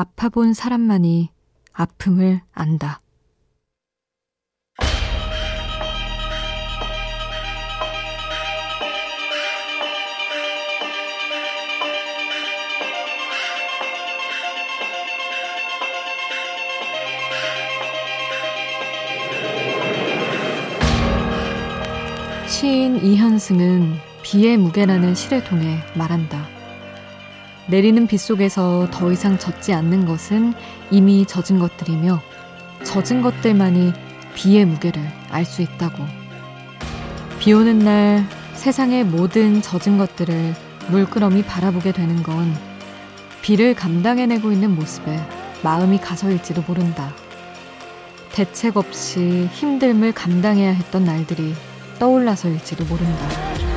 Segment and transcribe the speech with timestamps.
[0.00, 1.30] 아파 본 사람만이
[1.72, 3.00] 아픔을 안다.
[22.46, 26.57] 시인 이현승은 비의 무게라는 시를 통해 말한다.
[27.68, 30.54] 내리는 비 속에서 더 이상 젖지 않는 것은
[30.90, 32.20] 이미 젖은 것들이며
[32.82, 33.92] 젖은 것들만이
[34.34, 36.02] 비의 무게를 알 수 있다고.
[37.38, 38.24] 비 오는 날
[38.54, 40.54] 세상의 모든 젖은 것들을
[40.88, 42.54] 물끄러미 바라보게 되는 건
[43.42, 45.20] 비를 감당해내고 있는 모습에
[45.62, 47.12] 마음이 가서일지도 모른다.
[48.32, 51.54] 대책 없이 힘듦을 감당해야 했던 날들이
[51.98, 53.67] 떠올라서일지도 모른다.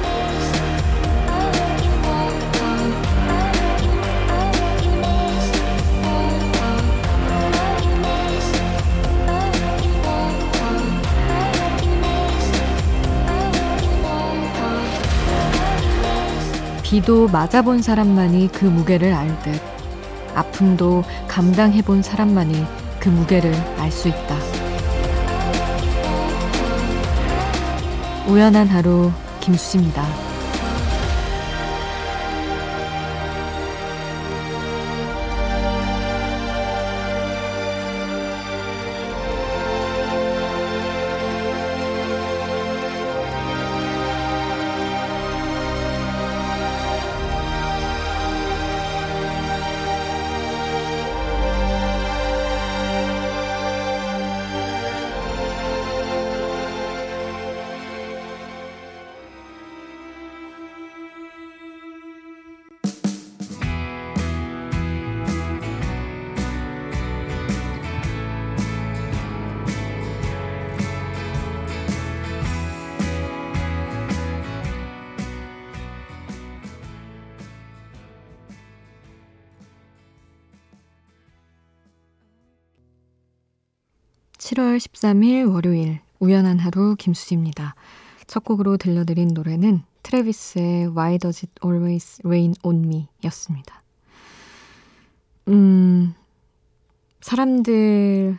[16.92, 19.62] 비도 맞아본 사람만이 그 무게를 알 듯
[20.36, 22.66] 아픔도 감당해본 사람만이
[23.00, 24.36] 그 무게를 알 수 있다.
[28.28, 30.31] 우연한 하루 김수지입니다.
[84.52, 87.74] 7월 13일 월요일 우연한 하루 김수지입니다.
[88.28, 93.82] 첫 곡으로 들려드린 노래는 트래비스의 Why Does It Always Rain on Me 였습니다.
[95.48, 96.16] 음,
[97.22, 98.38] 사람들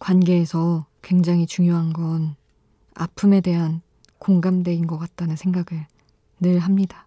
[0.00, 2.34] 관계에서 굉장히 중요한 건
[2.94, 3.82] 아픔에 대한
[4.18, 5.86] 공감대인 것 같다는 생각을
[6.40, 7.06] 늘 합니다.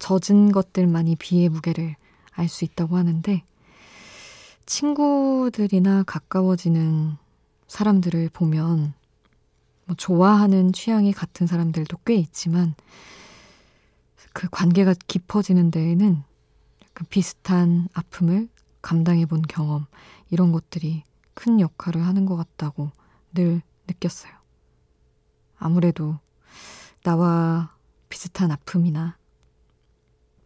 [0.00, 1.94] 젖은 것들만이 비의 무게를
[2.32, 3.44] 알 수 있다고 하는데
[4.66, 7.16] 친구들이나 가까워지는
[7.68, 8.94] 사람들을 보면
[9.84, 12.74] 뭐 좋아하는 취향이 같은 사람들도 꽤 있지만
[14.32, 16.22] 그 관계가 깊어지는 데에는
[17.08, 18.48] 비슷한 아픔을
[18.82, 19.86] 감당해 본 경험
[20.30, 22.90] 이런 것들이 큰 역할을 하는 것 같다고
[23.32, 24.32] 늘 느꼈어요.
[25.58, 26.18] 아무래도
[27.02, 27.70] 나와
[28.08, 29.16] 비슷한 아픔이나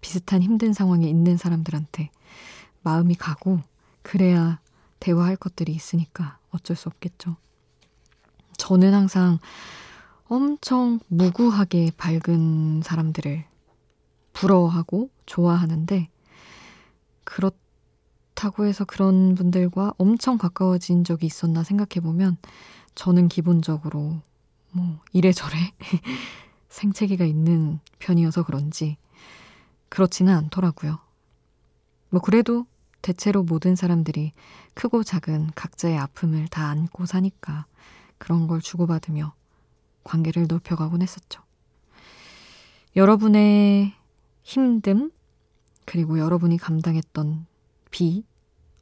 [0.00, 2.10] 비슷한 힘든 상황에 있는 사람들한테
[2.82, 3.60] 마음이 가고
[4.02, 4.60] 그래야
[4.98, 7.36] 대화할 것들이 있으니까 어쩔 수 없겠죠.
[8.58, 9.38] 저는 항상
[10.28, 13.44] 엄청 무구하게 밝은 사람들을
[14.32, 16.08] 부러워하고 좋아하는데
[17.24, 22.36] 그렇다고 해서 그런 분들과 엄청 가까워진 적이 있었나 생각해 보면
[22.94, 24.20] 저는 기본적으로
[24.72, 25.56] 뭐 이래저래
[26.68, 28.96] 생채기가 있는 편이어서 그런지
[29.88, 30.98] 그렇지는 않더라고요.
[32.10, 32.66] 뭐 그래도
[33.02, 34.32] 대체로 모든 사람들이
[34.74, 37.66] 크고 작은 각자의 아픔을 다 안고 사니까
[38.18, 39.34] 그런 걸 주고받으며
[40.04, 41.42] 관계를 넓혀가곤 했었죠.
[42.96, 43.94] 여러분의
[44.44, 45.12] 힘듦,
[45.84, 47.46] 그리고 여러분이 감당했던
[47.90, 48.24] 비,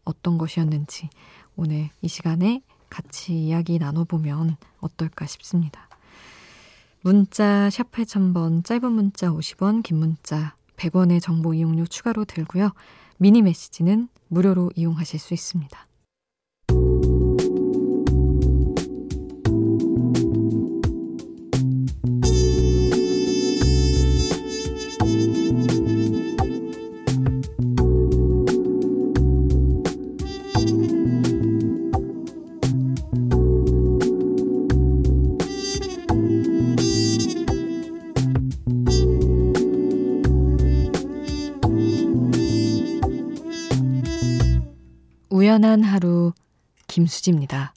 [0.04, 1.10] 어떤 것이었는지
[1.56, 5.88] 오늘 이 시간에 같이 이야기 나눠보면 어떨까 싶습니다.
[7.02, 12.72] 문자 샵 8000번, 짧은 문자 50원, 긴 문자 100원의 정보 이용료 추가로 들고요.
[13.18, 15.87] 미니 메시지는 무료로 이용하실 수 있습니다.
[45.48, 46.34] 우연한 하루
[46.88, 47.72] 김수지입니다.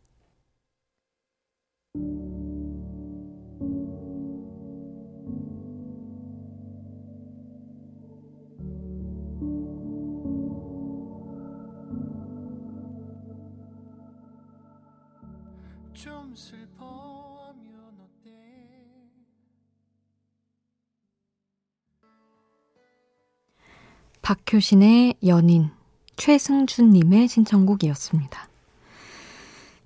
[24.22, 25.81] '박효신의 연인'
[26.18, 28.48] 최승준님의 신청곡이었습니다.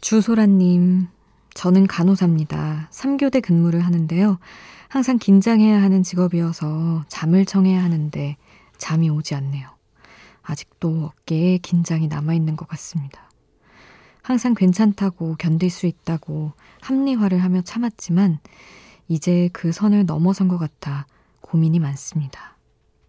[0.02, 1.08] 주소라님,
[1.54, 2.90] 저는 간호사입니다.
[2.92, 4.40] 3교대 근무를 하는데요.
[4.90, 8.38] 항상 긴장해야 하는 직업이어서 잠을 청해야 하는데
[8.78, 9.70] 잠이 오지 않네요.
[10.44, 13.30] 아직도 어깨에 긴장이 남아있는 것 같습니다.
[14.22, 18.40] 항상 괜찮다고 견딜 수 있다고 합리화를 하며 참았지만
[19.08, 21.08] 이제 그 선을 넘어선 것 같아
[21.42, 22.58] 고민이 많습니다.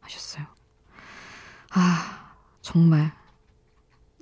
[0.01, 0.45] 하셨어요.
[1.71, 2.26] 아,
[2.67, 3.13] 정말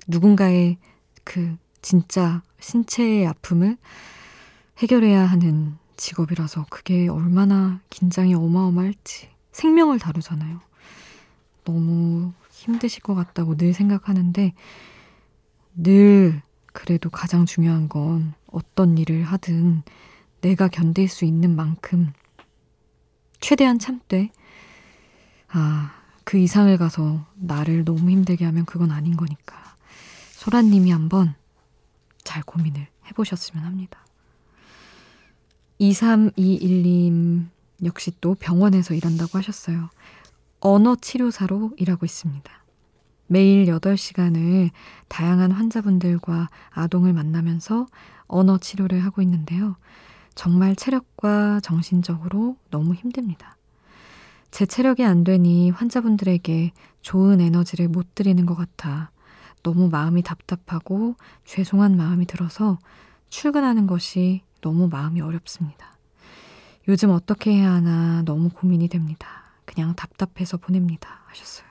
[0.07, 0.77] 누군가의
[1.23, 3.75] 그 진짜 신체의 아픔을
[4.77, 10.61] 해결해야 하는 직업이라서 그게 얼마나 긴장이 어마어마할지 생명을 다루잖아요.
[11.63, 14.53] 너무 힘드실 것 같다고 늘 생각하는데
[15.73, 19.81] 늘 그래도 가장 중요한 건 어떤 일을 하든
[20.41, 22.13] 내가 견딜 수 있는 만큼
[23.39, 24.29] 최대한 참되
[25.47, 29.75] 아, 그 이상을 가서 나를 너무 힘들게 하면 그건 아닌 거니까.
[30.31, 31.35] 소라님이 한번
[32.23, 33.99] 잘 고민을 해보셨으면 합니다.
[35.79, 37.45] 2321님
[37.83, 39.89] 역시 또 병원에서 일한다고 하셨어요.
[40.59, 42.51] 언어 치료사로 일하고 있습니다.
[43.27, 44.71] 매일 8시간을
[45.07, 47.85] 다양한 환자분들과 아동을 만나면서
[48.27, 49.75] 언어 치료를 하고 있는데요.
[50.33, 53.57] 정말 체력과 정신적으로 너무 힘듭니다.
[54.55, 56.71] 제 체력이 안 되니 환자분들에게
[57.01, 59.11] 좋은 에너지를 못 드리는 것 같아
[59.63, 62.79] 너무 마음이 답답하고 죄송한 마음이 들어서
[63.27, 65.97] 출근하는 것이 너무 마음이 어렵습니다.
[66.87, 69.27] 요즘 어떻게 해야 하나 너무 고민이 됩니다.
[69.65, 71.19] 그냥 답답해서 보냅니다.
[71.25, 71.67] 하셨어요.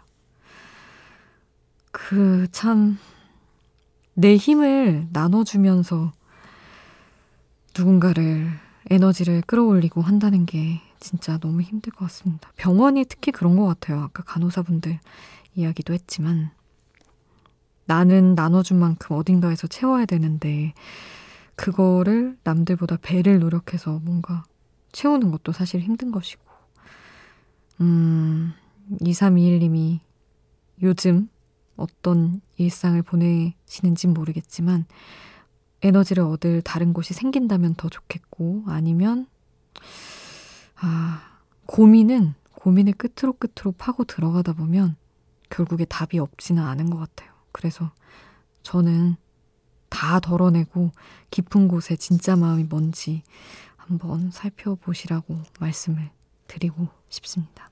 [1.90, 2.98] 그, 참,
[4.12, 6.12] 내 힘을 나눠주면서
[7.74, 8.50] 누군가를
[8.90, 12.50] 에너지를 끌어올리고 한다는 게 진짜 너무 힘들 것 같습니다.
[12.56, 14.00] 병원이 특히 그런 것 같아요.
[14.00, 14.98] 아까 간호사분들
[15.54, 16.50] 이야기도 했지만
[17.84, 20.72] 나는 나눠준 만큼 어딘가에서 채워야 되는데
[21.56, 24.44] 그거를 남들보다 배를 노력해서 뭔가
[24.92, 26.42] 채우는 것도 사실 힘든 것이고
[27.82, 28.54] 음
[29.02, 29.98] 2321님이
[30.82, 31.28] 요즘
[31.76, 34.86] 어떤 일상을 보내시는진 모르겠지만
[35.82, 39.26] 에너지를 얻을 다른 곳이 생긴다면 더 좋겠고 아니면
[40.76, 44.96] 아, 고민은 고민을 끝으로 끝으로 파고 들어가다 보면
[45.50, 47.30] 결국에 답이 없지는 않은 것 같아요.
[47.52, 47.92] 그래서
[48.62, 49.16] 저는
[49.90, 50.90] 다 덜어내고
[51.30, 53.22] 깊은 곳에 진짜 마음이 뭔지
[53.76, 56.10] 한번 살펴보시라고 말씀을
[56.46, 57.70] 드리고 싶습니다.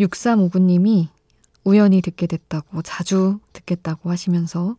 [0.00, 1.08] 6359님이
[1.64, 4.76] 우연히 듣게 됐다고 자주 듣겠다고 하시면서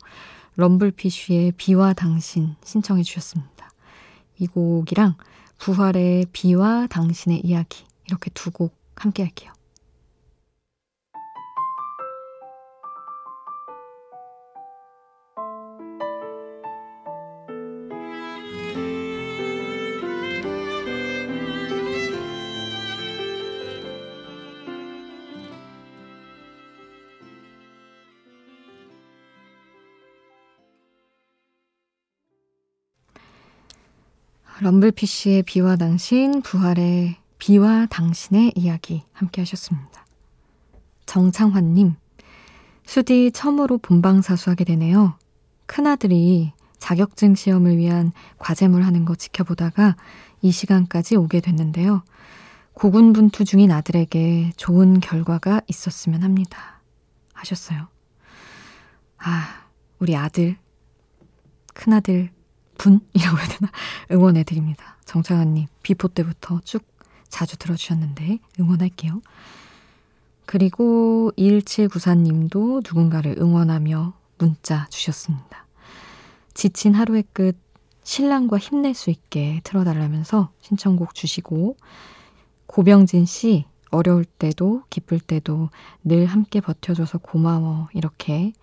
[0.55, 3.69] 럼블피쉬의 비와 당신 신청해 주셨습니다.
[4.39, 5.15] 이 곡이랑
[5.63, 9.53] 부활의 비와 당신의 이야기 이렇게 두 곡 함께 할게요.
[34.61, 40.05] 럼블피쉬의 비와 당신, 부활의 비와 당신의 이야기 함께 하셨습니다.
[41.05, 41.95] 정창환님,
[42.85, 45.17] 수디 처음으로 본방 사수하게 되네요.
[45.65, 49.95] 큰아들이 자격증 시험을 위한 과제물 하는 거 지켜보다가
[50.41, 52.03] 이 시간까지 오게 됐는데요.
[52.73, 56.81] 고군분투 중인 아들에게 좋은 결과가 있었으면 합니다.
[57.33, 57.87] 하셨어요.
[59.17, 59.67] 아,
[59.99, 60.57] 우리 아들,
[61.73, 62.31] 큰아들
[62.77, 63.71] 분이라고 해야 되나?
[64.11, 64.97] 응원해드립니다.
[65.05, 66.83] 정창환님, 비포 때부터 쭉
[67.29, 69.21] 자주 들어주셨는데 응원할게요.
[70.45, 75.65] 그리고 1794님도 누군가를 응원하며 문자 주셨습니다.
[76.53, 77.57] 지친 하루의 끝
[78.03, 81.77] 신랑과 힘낼 수 있게 틀어달라면서 신청곡 주시고
[82.67, 85.69] 고병진 씨 어려울 때도 기쁠 때도
[86.03, 88.53] 늘 함께 버텨줘서 고마워 이렇게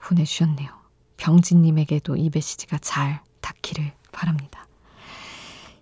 [0.00, 0.68] 보내주셨네요.
[1.16, 4.66] 병진님에게도 이 메시지가 잘 닿기를 바랍니다.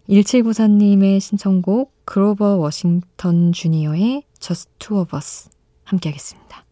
[0.09, 5.49] 1794님의 신청곡 그로버 워싱턴 주니어의 Just Two of Us
[5.85, 6.64] 함께 하겠습니다.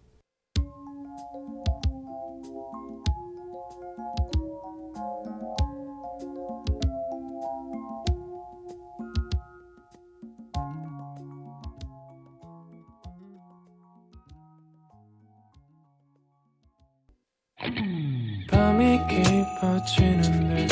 [18.51, 20.72] 밤이 깊어지는데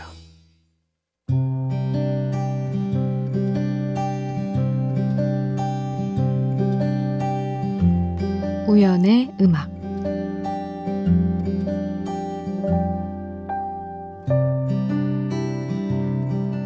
[8.71, 9.69] 우연의 음악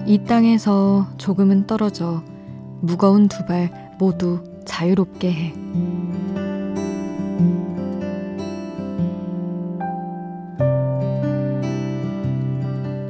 [0.06, 2.24] 이 땅에서 조금은 떨어져
[2.82, 5.54] 무거운 두 발 모두 자유롭게 해.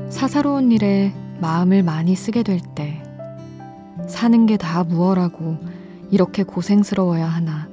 [0.10, 3.02] 사사로운 일에 마음을 많이 쓰게 될 때,
[4.08, 5.58] 사는 게 다 무얼하고
[6.12, 7.68] 이렇게 고생스러워야 하나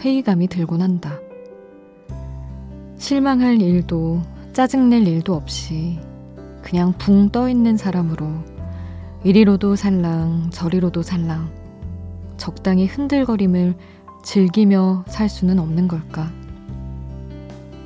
[0.00, 1.18] 회의감이 들곤 한다.
[2.98, 5.98] 실망할 일도 짜증낼 일도 없이
[6.62, 8.26] 그냥 붕 떠 있는 사람으로
[9.24, 11.50] 이리로도 살랑 저리로도 살랑
[12.36, 13.74] 적당히 흔들거림을
[14.22, 16.30] 즐기며 살 수는 없는 걸까?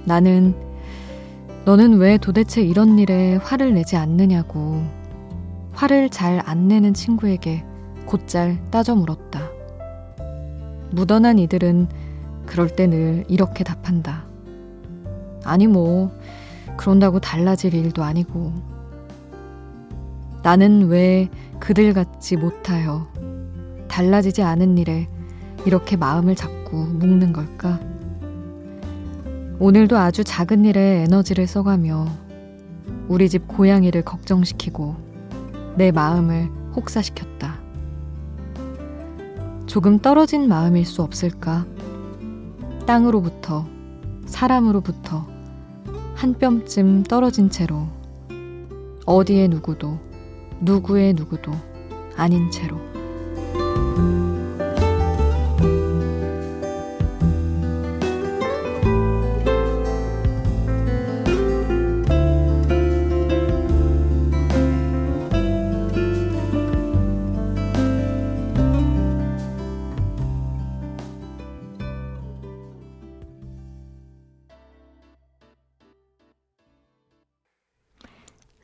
[0.04, 0.54] 나는
[1.64, 4.82] 너는 왜 도대체 이런 일에 화를 내지 않느냐고
[5.72, 7.64] 화를 잘 안 내는 친구에게
[8.06, 9.48] 곧잘 따져 물었다.
[10.90, 11.88] 묻어난 이들은
[12.46, 14.24] 그럴 때 늘 이렇게 답한다.
[15.44, 16.10] 아니 뭐
[16.76, 18.52] 그런다고 달라질 일도 아니고
[20.42, 21.28] 나는 왜
[21.60, 23.06] 그들 같지 못하여
[23.88, 25.06] 달라지지 않은 일에
[25.64, 27.78] 이렇게 마음을 잡고 묶는 걸까?
[29.58, 32.06] 오늘도 아주 작은 일에 에너지를 써가며
[33.08, 34.96] 우리 집 고양이를 걱정시키고
[35.76, 37.60] 내 마음을 혹사시켰다.
[39.66, 41.64] 조금 떨어진 마음일 수 없을까?
[42.86, 43.66] 땅으로부터,
[44.26, 45.26] 사람으로부터
[46.14, 47.86] 한 뼘쯤 떨어진 채로
[49.06, 49.98] 어디에 누구도,
[50.60, 51.52] 누구의 누구도
[52.16, 52.76] 아닌 채로.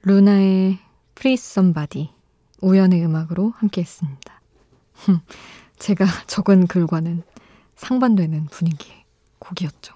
[0.08, 0.78] 루나의
[1.14, 2.08] Free Somebody
[2.62, 4.40] 우연의 음악으로 함께 했습니다.
[5.78, 7.22] 제가 적은 글과는
[7.76, 9.04] 상반되는 분위기의
[9.38, 9.94] 곡이었죠.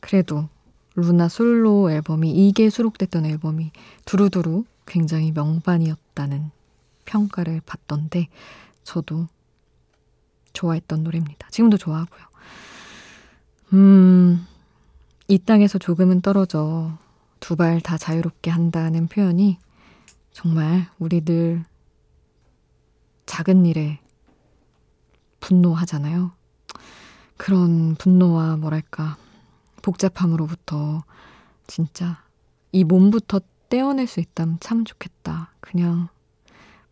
[0.00, 0.50] 그래도
[0.94, 3.72] 루나 솔로 앨범이 이게 수록됐던 앨범이
[4.04, 6.50] 두루두루 굉장히 명반이었다는
[7.06, 8.28] 평가를 받던데
[8.82, 9.26] 저도
[10.52, 11.48] 좋아했던 노래입니다.
[11.48, 12.22] 지금도 좋아하고요.
[13.72, 14.46] 음,
[15.28, 16.98] 이 땅에서 조금은 떨어져
[17.44, 19.58] 두 발 다 자유롭게 한다는 표현이
[20.32, 21.62] 정말 우리들
[23.26, 24.00] 작은 일에
[25.40, 26.32] 분노하잖아요.
[27.36, 29.18] 그런 분노와 뭐랄까,
[29.82, 31.04] 복잡함으로부터
[31.66, 32.24] 진짜
[32.72, 35.52] 이 몸부터 떼어낼 수 있다면 참 좋겠다.
[35.60, 36.08] 그냥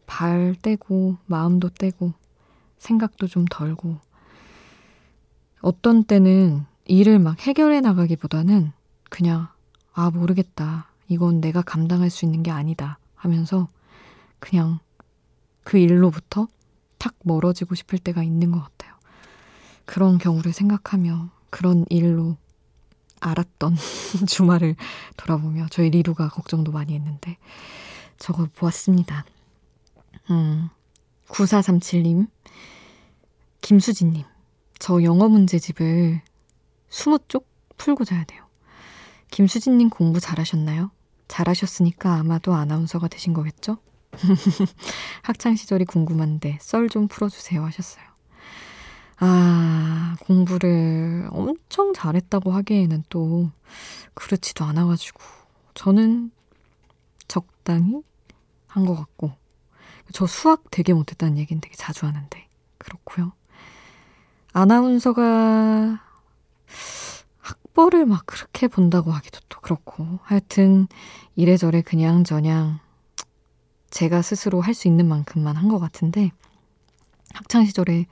[0.04, 2.12] 발 떼고, 마음도 떼고,
[2.76, 4.00] 생각도 좀 덜고.
[5.62, 8.72] 어떤 때는 일을 막 해결해 나가기보다는
[9.08, 9.48] 그냥
[9.92, 10.88] 아, 모르겠다.
[11.08, 12.98] 이건 내가 감당할 수 있는 게 아니다.
[13.14, 13.68] 하면서
[14.38, 14.78] 그냥
[15.64, 16.48] 그 일로부터
[16.98, 18.94] 탁 멀어지고 싶을 때가 있는 것 같아요.
[19.84, 22.36] 그런 경우를 생각하며 그런 일로
[23.20, 23.76] 알았던
[24.26, 24.76] 주말을
[25.16, 27.36] 돌아보며 저희 리루가 걱정도 많이 했는데
[28.18, 29.24] 적어 보았습니다.
[30.30, 30.68] 음,
[31.28, 32.28] 9437님,
[33.60, 34.24] 김수진님,
[34.78, 36.20] 저 영어 문제집을
[36.90, 37.44] 20쪽
[37.76, 38.41] 풀고 자야 돼요.
[39.32, 40.90] 김수진님 공부 잘하셨나요?
[41.26, 43.78] 잘하셨으니까 아마도 아나운서가 되신 거겠죠?
[45.22, 48.04] 학창 시절이 궁금한데 썰 좀 풀어주세요 하셨어요.
[49.18, 53.50] 아, 공부를 엄청 잘했다고 하기에는 또
[54.14, 55.20] 그렇지도 않아가지고
[55.74, 56.30] 저는
[57.26, 58.02] 적당히
[58.66, 59.32] 한 것 같고
[60.12, 63.32] 저 수학 되게 못했다는 얘기는 되게 자주 하는데 그렇고요.
[64.52, 66.02] 아나운서가
[67.72, 70.86] 학벌을 막 그렇게 본다고 하기도 또 그렇고 하여튼
[71.36, 72.78] 이래저래 그냥 저냥
[73.90, 76.30] 제가 스스로 할 수 있는 만큼만 한 것 같은데
[77.34, 78.06] 학창 시절에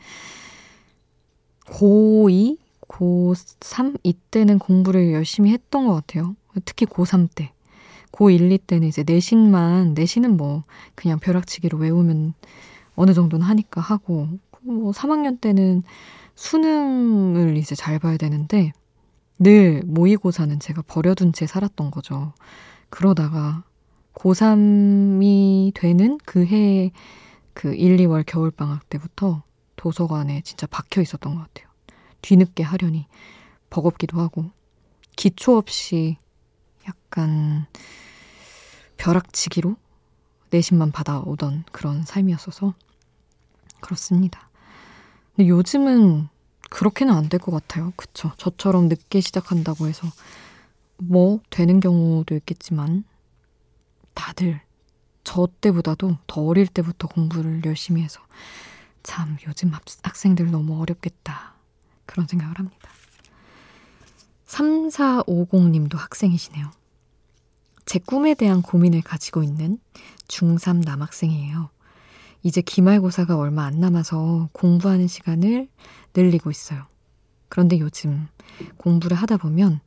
[1.67, 6.35] 고2, 고3 이때는 공부를 열심히 했던 것 같아요.
[6.65, 7.53] 특히 고3 때.
[8.13, 10.65] 고1, 2 때는 이제 내신만, 내신은 뭐
[10.97, 12.35] 그냥 벼락치기로 외우면
[12.97, 14.27] 어느 정도는 하니까 하고
[14.63, 15.83] 뭐 3학년 때는
[16.35, 18.73] 수능을 이제 잘 봐야 되는데
[19.41, 22.35] 늘 모의고사는 제가 버려둔 채 살았던 거죠.
[22.91, 23.65] 그러다가
[24.15, 26.91] 고3이 되는 그 해에
[27.55, 29.43] 그 1, 2월 겨울방학 때부터
[29.77, 31.71] 도서관에 진짜 박혀 있었던 것 같아요.
[32.21, 33.07] 뒤늦게 하려니
[33.71, 34.51] 버겁기도 하고
[35.17, 36.19] 기초 없이
[36.87, 37.67] 약간
[38.99, 39.75] 벼락치기로
[40.51, 42.75] 내신만 받아오던 그런 삶이었어서
[43.81, 44.51] 그렇습니다.
[45.35, 46.29] 근데 요즘은
[46.71, 47.93] 그렇게는 안 될 것 같아요.
[47.97, 48.33] 그쵸?
[48.39, 50.07] 저처럼 늦게 시작한다고 해서
[50.99, 53.05] 뭐 되는 경우도 있겠지만
[54.15, 54.61] 다들
[55.25, 58.21] 저 때보다도 더 어릴 때부터 공부를 열심히 해서
[59.03, 59.73] 참 요즘
[60.03, 61.55] 학생들 너무 어렵겠다.
[62.07, 62.91] 그런 생각을 합니다.
[64.47, 66.71] 3450님도 학생이시네요.
[67.87, 69.79] 제 꿈에 대한 고민을 가지고 있는
[70.29, 71.71] 중3 남학생이에요.
[72.43, 75.69] 이제 기말고사가 얼마 안 남아서 공부하는 시간을
[76.15, 76.85] 늘리고 있어요.
[77.49, 78.29] 그런데 요즘
[78.77, 79.81] 공부를 하다 보면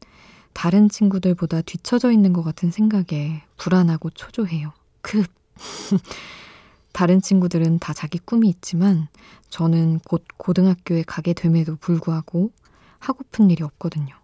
[0.53, 4.71] 다른 친구들보다 뒤처져 있는 것 같은 생각에 불안하고 초조해요.
[5.01, 5.25] 급.
[6.93, 9.07] 다른 친구들은 다 자기 꿈이 있지만
[9.49, 12.51] 저는 곧 고등학교에 가게 됨에도 불구하고
[12.99, 14.15] 하고픈 일이 없거든요.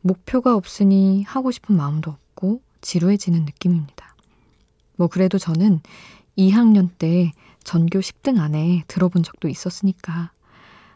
[0.00, 4.16] 목표가 없으니 하고 싶은 마음도 없고 지루해지는 느낌입니다.
[4.96, 5.80] 뭐 그래도 저는
[6.38, 7.32] 2학년 때
[7.64, 10.32] 전교 10등 안에 들어본 적도 있었으니까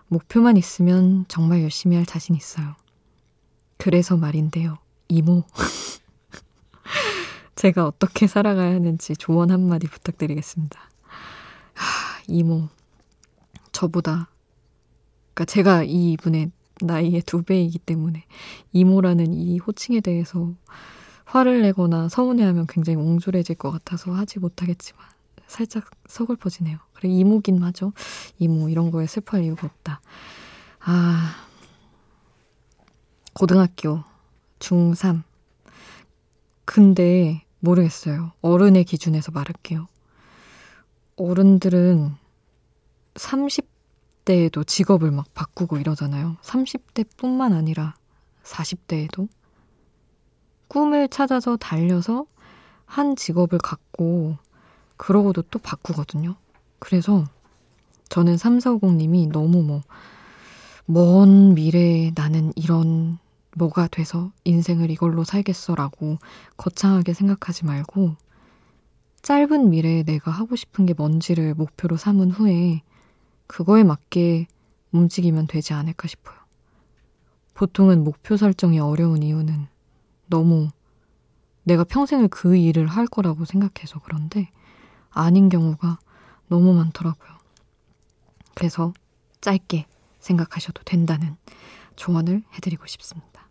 [0.08, 2.74] 목표만 있으면 정말 열심히 할 자신 있어요.
[3.78, 4.78] 그래서 말인데요.
[5.08, 5.44] 이모.
[7.56, 10.78] 제가 어떻게 살아가야 하는지 조언 한마디 부탁드리겠습니다.
[11.74, 12.68] 하, 이모.
[13.72, 14.28] 저보다,
[15.34, 18.24] 그러니까 제가 이분의 나이의 두 배이기 때문에
[18.72, 20.54] 이모라는 이 호칭에 대해서
[21.24, 25.13] 화를 내거나 서운해하면 굉장히 옹졸해질 것 같아서 하지 못하겠지만
[25.54, 26.78] 살짝 서글퍼지네요.
[26.94, 27.92] 그래 이모긴 하죠.
[28.38, 30.00] 이모 이런 거에 슬퍼할 이유가 없다.
[30.80, 31.46] 아
[33.34, 34.02] 고등학교
[34.58, 35.22] 중3
[36.64, 38.32] 근데 모르겠어요.
[38.40, 39.86] 어른의 기준에서 말할게요.
[41.16, 42.16] 어른들은
[43.14, 46.36] 30대에도 직업을 막 바꾸고 이러잖아요.
[46.42, 47.94] 30대 뿐만 아니라
[48.42, 49.28] 40대에도
[50.66, 52.26] 꿈을 찾아서 달려서
[52.86, 54.36] 한 직업을 갖고
[54.96, 56.36] 그러고도 또 바꾸거든요.
[56.78, 57.24] 그래서
[58.08, 59.82] 저는 3450님이 너무 뭐,
[60.86, 63.18] 먼 미래에 나는 이런
[63.56, 66.18] 뭐가 돼서 인생을 이걸로 살겠어라고
[66.56, 68.16] 거창하게 생각하지 말고
[69.22, 72.82] 짧은 미래에 내가 하고 싶은 게 뭔지를 목표로 삼은 후에
[73.46, 74.46] 그거에 맞게
[74.92, 76.36] 움직이면 되지 않을까 싶어요.
[77.54, 79.66] 보통은 목표 설정이 어려운 이유는
[80.26, 80.68] 너무
[81.62, 84.50] 내가 평생을 그 일을 할 거라고 생각해서 그런데
[85.14, 85.98] 아닌 경우가
[86.48, 87.30] 너무 많더라고요.
[88.54, 88.92] 그래서
[89.40, 89.86] 짧게
[90.20, 91.36] 생각하셔도 된다는
[91.96, 93.48] 조언을 해드리고 싶습니다.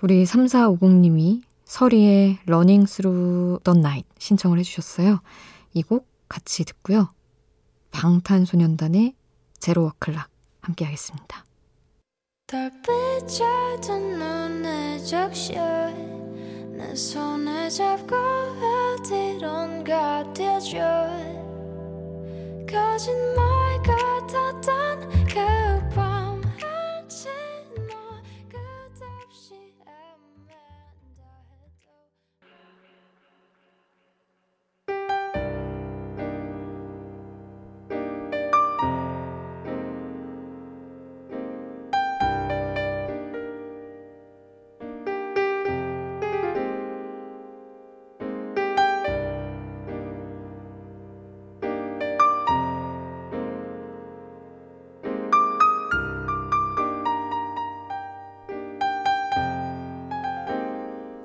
[0.00, 5.20] 우리 3450님이 서리의 Running Through the Night 신청을 해주셨어요.
[5.74, 7.10] 이 곡 같이 듣고요.
[7.90, 9.14] 방탄소년단의
[9.58, 10.28] 제로 워클락
[10.60, 11.44] 함께 하겠습니다.
[12.46, 16.17] 달빛 젖은 눈에 적셔
[16.78, 18.14] 내 손을 잡고
[19.00, 20.78] 어디론가 뛰어줘.
[22.70, 24.87] 거짓말 같았던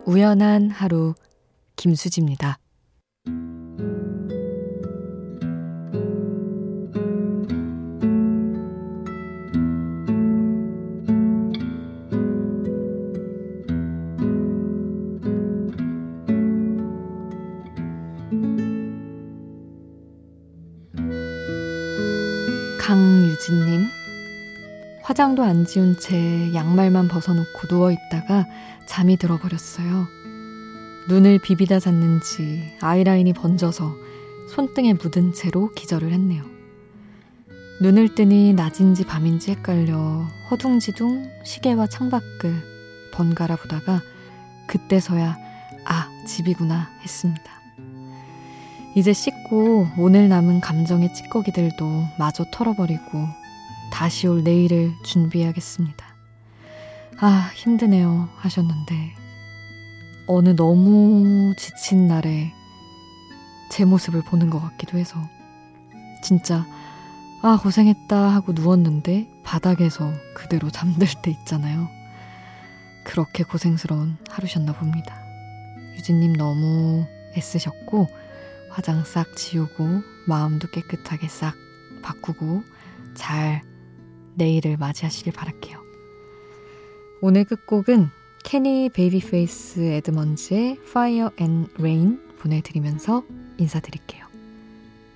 [0.06, 1.16] 우연한 하루
[1.76, 2.60] 김수지입니다.
[25.24, 28.46] 화장도 안 지운 채 양말만 벗어놓고 누워있다가
[28.86, 30.06] 잠이 들어버렸어요.
[31.08, 33.96] 눈을 비비다 잤는지 아이라인이 번져서
[34.50, 36.44] 손등에 묻은 채로 기절을 했네요.
[37.80, 44.02] 눈을 뜨니 낮인지 밤인지 헷갈려 허둥지둥 시계와 창밖을 번갈아 보다가
[44.68, 45.38] 그때서야
[45.86, 47.44] 아 집이구나 했습니다.
[48.94, 53.43] 이제 씻고 오늘 남은 감정의 찌꺼기들도 마저 털어버리고
[53.94, 56.04] 다시 올 내일을 준비해야겠습니다.
[57.20, 58.28] 아, 힘드네요.
[58.38, 59.14] 하셨는데,
[60.26, 62.52] 어느 너무 지친 날에
[63.70, 65.20] 제 모습을 보는 것 같기도 해서,
[66.24, 66.66] 진짜,
[67.44, 71.88] 아, 고생했다 하고 누웠는데, 바닥에서 그대로 잠들 때 있잖아요.
[73.06, 75.22] 그렇게 고생스러운 하루셨나 봅니다.
[75.98, 77.06] 유진님 너무
[77.38, 78.08] 애쓰셨고,
[78.72, 81.54] 화장 싹 지우고, 마음도 깨끗하게 싹
[82.02, 82.64] 바꾸고,
[83.14, 83.62] 잘
[84.36, 85.82] 내일을 맞이하시길 바랄게요.
[87.22, 88.10] 오늘 끝곡은
[88.44, 93.24] 케니 베이비페이스 에드먼즈의 Fire and Rain 보내드리면서
[93.58, 94.26] 인사드릴게요.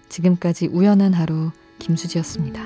[0.09, 2.63] 지금까지 우연한 하루 김수지였습니다.